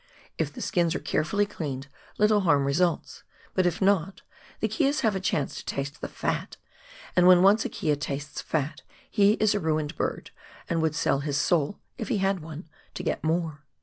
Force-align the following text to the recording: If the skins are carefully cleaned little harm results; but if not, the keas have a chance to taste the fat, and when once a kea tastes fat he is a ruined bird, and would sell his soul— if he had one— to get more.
If 0.39 0.51
the 0.51 0.63
skins 0.63 0.95
are 0.95 0.99
carefully 0.99 1.45
cleaned 1.45 1.85
little 2.17 2.39
harm 2.39 2.65
results; 2.65 3.21
but 3.53 3.67
if 3.67 3.79
not, 3.83 4.23
the 4.59 4.67
keas 4.67 5.01
have 5.01 5.15
a 5.15 5.19
chance 5.19 5.57
to 5.57 5.63
taste 5.65 6.01
the 6.01 6.07
fat, 6.07 6.57
and 7.15 7.27
when 7.27 7.43
once 7.43 7.65
a 7.65 7.69
kea 7.69 7.95
tastes 7.97 8.41
fat 8.41 8.81
he 9.11 9.33
is 9.33 9.53
a 9.53 9.59
ruined 9.59 9.95
bird, 9.95 10.31
and 10.67 10.81
would 10.81 10.95
sell 10.95 11.19
his 11.19 11.37
soul— 11.37 11.77
if 11.99 12.07
he 12.07 12.17
had 12.17 12.39
one— 12.39 12.67
to 12.95 13.03
get 13.03 13.23
more. 13.23 13.63